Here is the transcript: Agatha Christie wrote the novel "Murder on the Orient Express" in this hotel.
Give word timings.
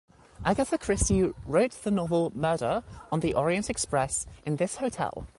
Agatha 0.43 0.79
Christie 0.79 1.31
wrote 1.45 1.73
the 1.83 1.91
novel 1.91 2.31
"Murder 2.33 2.83
on 3.11 3.19
the 3.19 3.35
Orient 3.35 3.69
Express" 3.69 4.25
in 4.47 4.55
this 4.55 4.77
hotel. 4.77 5.27